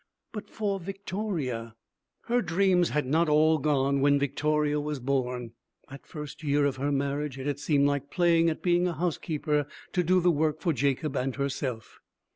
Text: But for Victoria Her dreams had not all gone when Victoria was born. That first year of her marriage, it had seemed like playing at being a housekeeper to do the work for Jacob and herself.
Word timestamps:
But 0.31 0.49
for 0.49 0.79
Victoria 0.79 1.75
Her 2.23 2.41
dreams 2.41 2.89
had 2.89 3.05
not 3.05 3.29
all 3.29 3.59
gone 3.59 4.01
when 4.01 4.17
Victoria 4.17 4.79
was 4.79 4.99
born. 4.99 5.51
That 5.91 6.07
first 6.07 6.41
year 6.41 6.65
of 6.65 6.77
her 6.77 6.91
marriage, 6.91 7.37
it 7.37 7.45
had 7.45 7.59
seemed 7.59 7.85
like 7.85 8.09
playing 8.09 8.49
at 8.49 8.63
being 8.63 8.87
a 8.87 8.93
housekeeper 8.97 9.67
to 9.93 10.03
do 10.03 10.19
the 10.19 10.31
work 10.31 10.59
for 10.59 10.73
Jacob 10.73 11.15
and 11.15 11.35
herself. 11.35 11.99